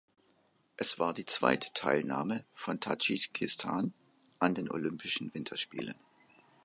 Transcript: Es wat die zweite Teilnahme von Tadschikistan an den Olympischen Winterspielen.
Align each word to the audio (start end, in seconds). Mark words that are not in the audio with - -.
Es 0.77 0.97
wat 0.97 1.19
die 1.19 1.27
zweite 1.27 1.69
Teilnahme 1.75 2.43
von 2.55 2.79
Tadschikistan 2.79 3.93
an 4.39 4.55
den 4.55 4.71
Olympischen 4.71 5.31
Winterspielen. 5.35 5.93